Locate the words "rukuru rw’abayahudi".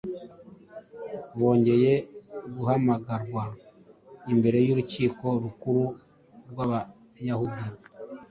5.43-7.65